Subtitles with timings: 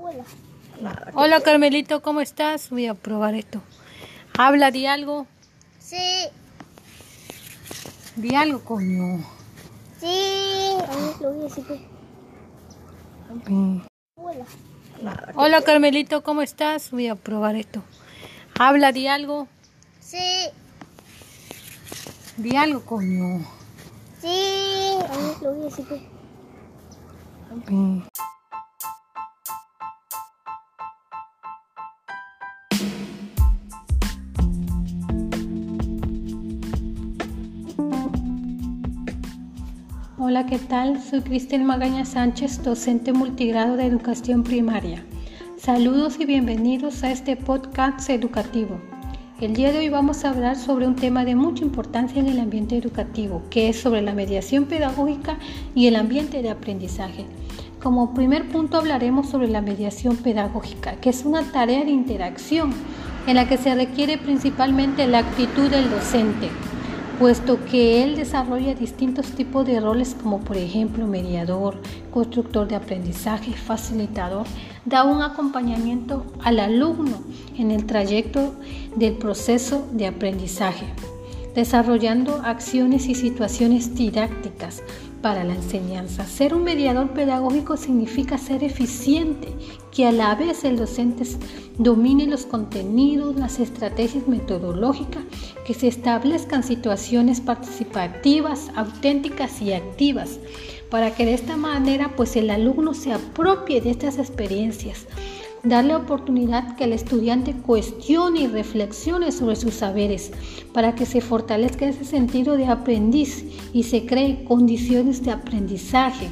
[0.00, 0.24] Hola.
[1.14, 2.70] Hola Carmelito, ¿cómo estás?
[2.70, 3.60] Voy a probar esto.
[4.38, 5.26] Habla, di algo.
[5.80, 5.96] Sí.
[8.14, 9.24] Di algo, coño.
[10.00, 10.76] Sí.
[11.20, 11.64] lo voy a decir.
[11.66, 11.80] pues.
[14.14, 14.44] Hola.
[15.34, 16.92] Hola Carmelito, ¿cómo estás?
[16.92, 17.82] Voy a probar esto.
[18.58, 19.48] Habla, di algo.
[20.00, 20.18] Sí.
[22.36, 23.44] Di algo, coño.
[24.20, 24.98] Sí.
[40.30, 41.00] Hola, ¿qué tal?
[41.00, 45.02] Soy Cristel Magaña Sánchez, docente multigrado de educación primaria.
[45.56, 48.78] Saludos y bienvenidos a este podcast educativo.
[49.40, 52.40] El día de hoy vamos a hablar sobre un tema de mucha importancia en el
[52.40, 55.38] ambiente educativo, que es sobre la mediación pedagógica
[55.74, 57.24] y el ambiente de aprendizaje.
[57.82, 62.74] Como primer punto hablaremos sobre la mediación pedagógica, que es una tarea de interacción
[63.26, 66.50] en la que se requiere principalmente la actitud del docente,
[67.18, 71.80] puesto que él desarrolla distintos tipos de roles como por ejemplo mediador,
[72.12, 74.46] constructor de aprendizaje, facilitador,
[74.84, 77.20] da un acompañamiento al alumno
[77.56, 78.54] en el trayecto
[78.94, 80.86] del proceso de aprendizaje,
[81.56, 84.82] desarrollando acciones y situaciones didácticas
[85.22, 86.24] para la enseñanza.
[86.24, 89.48] Ser un mediador pedagógico significa ser eficiente,
[89.90, 91.24] que a la vez el docente
[91.78, 95.22] domine los contenidos, las estrategias metodológicas,
[95.66, 100.38] que se establezcan situaciones participativas, auténticas y activas,
[100.90, 105.06] para que de esta manera pues el alumno se apropie de estas experiencias
[105.68, 110.32] darle oportunidad que el estudiante cuestione y reflexione sobre sus saberes
[110.72, 116.28] para que se fortalezca ese sentido de aprendiz y se cree condiciones de aprendizaje.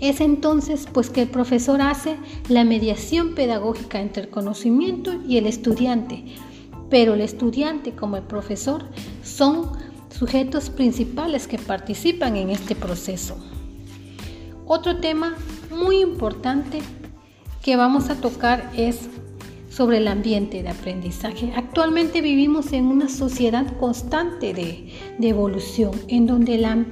[0.00, 2.16] Es entonces pues que el profesor hace
[2.48, 6.24] la mediación pedagógica entre el conocimiento y el estudiante,
[6.90, 8.84] pero el estudiante como el profesor
[9.22, 9.70] son
[10.10, 13.36] sujetos principales que participan en este proceso.
[14.66, 15.36] Otro tema
[15.70, 16.80] muy importante
[17.62, 19.08] que vamos a tocar es
[19.70, 21.52] sobre el ambiente de aprendizaje.
[21.56, 26.86] Actualmente vivimos en una sociedad constante de, de evolución, en donde el,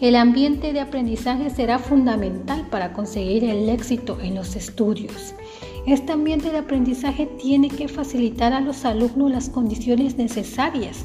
[0.00, 5.34] el ambiente de aprendizaje será fundamental para conseguir el éxito en los estudios.
[5.86, 11.04] Este ambiente de aprendizaje tiene que facilitar a los alumnos las condiciones necesarias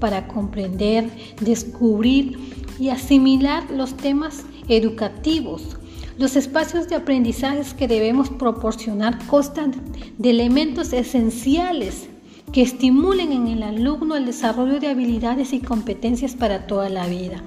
[0.00, 1.08] para comprender,
[1.40, 2.38] descubrir
[2.80, 5.76] y asimilar los temas educativos
[6.18, 9.72] los espacios de aprendizaje que debemos proporcionar constan
[10.18, 12.08] de elementos esenciales
[12.52, 17.42] que estimulen en el alumno el desarrollo de habilidades y competencias para toda la vida.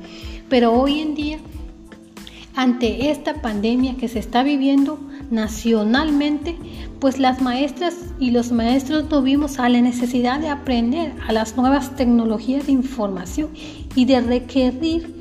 [0.50, 1.38] Pero hoy en día,
[2.56, 5.00] ante esta pandemia que se está viviendo
[5.30, 6.56] nacionalmente,
[7.00, 11.56] pues las maestras y los maestros no vimos a la necesidad de aprender a las
[11.56, 13.50] nuevas tecnologías de información
[13.96, 15.20] y de requerir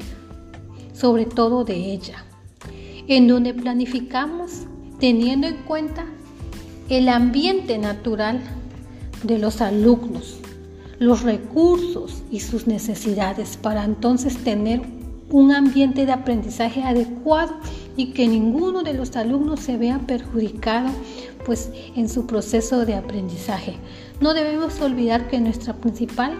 [0.94, 2.25] sobre todo de ella
[3.09, 4.62] en donde planificamos
[4.98, 6.06] teniendo en cuenta
[6.88, 8.41] el ambiente natural
[9.22, 10.38] de los alumnos,
[10.98, 14.82] los recursos y sus necesidades para entonces tener
[15.31, 17.54] un ambiente de aprendizaje adecuado
[17.97, 20.91] y que ninguno de los alumnos se vea perjudicado
[21.44, 23.76] pues en su proceso de aprendizaje.
[24.20, 26.32] No debemos olvidar que nuestra principal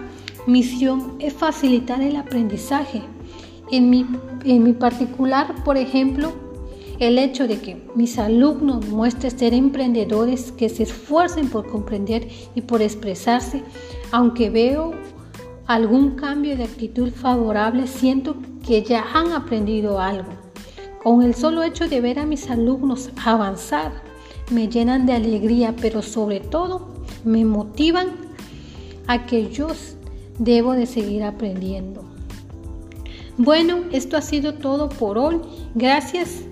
[0.47, 3.03] misión es facilitar el aprendizaje.
[3.71, 4.07] En mi,
[4.45, 6.44] en mi particular, por ejemplo,
[6.99, 12.61] el hecho de que mis alumnos muestren ser emprendedores que se esfuercen por comprender y
[12.61, 13.63] por expresarse,
[14.13, 14.93] aunque veo
[15.67, 20.31] algún cambio de actitud favorable, siento que ya han aprendido algo.
[21.03, 23.93] Con el solo hecho de ver a mis alumnos avanzar,
[24.51, 26.89] me llenan de alegría, pero sobre todo
[27.25, 28.09] me motivan
[29.07, 29.69] a que yo
[30.39, 32.05] debo de seguir aprendiendo.
[33.37, 35.41] Bueno, esto ha sido todo por hoy.
[35.75, 36.45] Gracias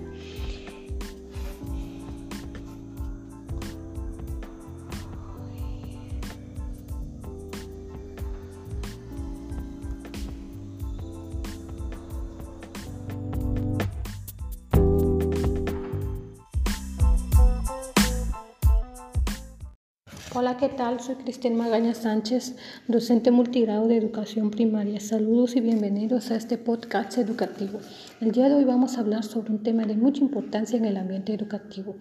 [20.35, 20.99] Hola, ¿qué tal?
[20.99, 22.55] Soy Cristel Magaña Sánchez,
[22.87, 24.99] docente multigrado de educación primaria.
[24.99, 27.79] Saludos y bienvenidos a este podcast educativo.
[28.19, 30.97] El día de hoy vamos a hablar sobre un tema de mucha importancia en el
[30.97, 31.97] ambiente educativo,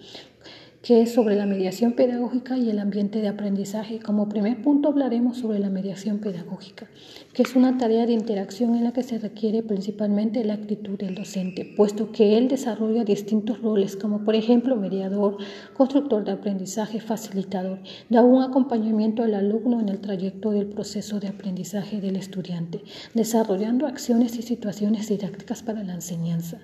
[0.83, 4.01] que es sobre la mediación pedagógica y el ambiente de aprendizaje.
[4.01, 6.89] Como primer punto hablaremos sobre la mediación pedagógica,
[7.33, 11.15] que es una tarea de interacción en la que se requiere principalmente la actitud del
[11.15, 15.37] docente, puesto que él desarrolla distintos roles, como por ejemplo mediador,
[15.75, 17.79] constructor de aprendizaje, facilitador,
[18.11, 22.83] da un acompañamiento al alumno en el trayecto del proceso de aprendizaje del estudiante,
[23.15, 26.59] desarrollando acciones y situaciones didácticas para la enseñanza.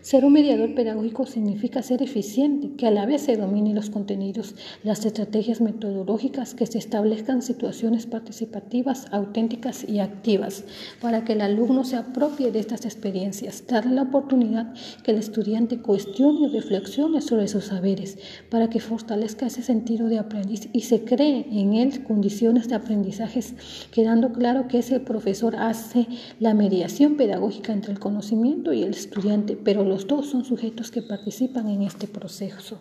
[0.00, 4.54] Ser un mediador pedagógico significa ser eficiente, que a la vez se domine los contenidos,
[4.84, 10.62] las estrategias metodológicas, que se establezcan situaciones participativas, auténticas y activas,
[11.00, 14.72] para que el alumno se apropie de estas experiencias, darle la oportunidad
[15.02, 18.18] que el estudiante cuestione y reflexione sobre sus saberes,
[18.48, 23.54] para que fortalezca ese sentido de aprendiz y se cree en él condiciones de aprendizajes,
[23.90, 26.06] quedando claro que ese profesor hace
[26.38, 31.02] la mediación pedagógica entre el conocimiento y el estudiante, pero los dos son sujetos que
[31.02, 32.78] participan en este proceso.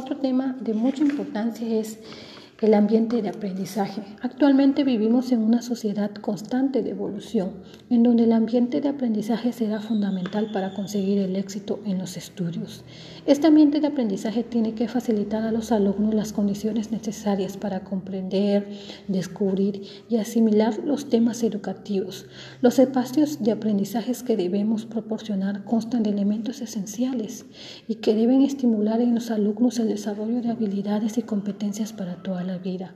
[0.00, 1.98] Otro tema de mucha importancia es
[2.60, 4.02] el ambiente de aprendizaje.
[4.20, 7.52] Actualmente vivimos en una sociedad constante de evolución,
[7.88, 12.84] en donde el ambiente de aprendizaje será fundamental para conseguir el éxito en los estudios.
[13.24, 18.68] Este ambiente de aprendizaje tiene que facilitar a los alumnos las condiciones necesarias para comprender,
[19.08, 22.26] descubrir y asimilar los temas educativos.
[22.60, 27.44] Los espacios de aprendizaje que debemos proporcionar constan de elementos esenciales
[27.86, 32.42] y que deben estimular en los alumnos el desarrollo de habilidades y competencias para toda
[32.58, 32.94] vida.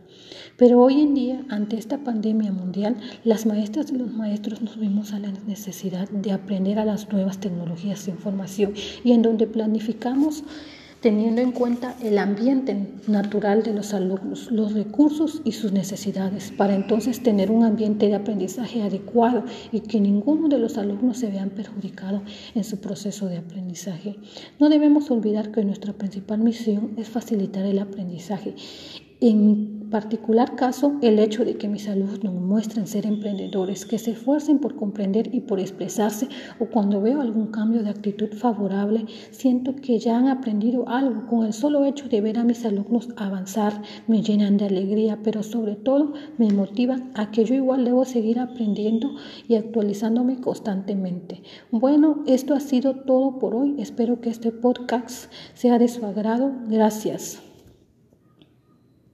[0.56, 5.12] Pero hoy en día, ante esta pandemia mundial, las maestras y los maestros nos vimos
[5.12, 10.45] a la necesidad de aprender a las nuevas tecnologías de información y en donde planificamos
[11.05, 12.75] teniendo en cuenta el ambiente
[13.09, 18.15] natural de los alumnos, los recursos y sus necesidades, para entonces tener un ambiente de
[18.15, 22.23] aprendizaje adecuado y que ninguno de los alumnos se vean perjudicado
[22.55, 24.17] en su proceso de aprendizaje.
[24.59, 28.55] No debemos olvidar que nuestra principal misión es facilitar el aprendizaje
[29.31, 29.55] en mi
[29.91, 34.75] particular caso, el hecho de que mis alumnos muestren ser emprendedores, que se esfuercen por
[34.75, 36.29] comprender y por expresarse,
[36.59, 41.26] o cuando veo algún cambio de actitud favorable, siento que ya han aprendido algo.
[41.26, 45.43] Con el solo hecho de ver a mis alumnos avanzar, me llenan de alegría, pero
[45.43, 49.15] sobre todo me motivan a que yo igual debo seguir aprendiendo
[49.49, 51.43] y actualizándome constantemente.
[51.70, 53.77] Bueno, esto ha sido todo por hoy.
[53.79, 56.53] Espero que este podcast sea de su agrado.
[56.69, 57.54] Gracias.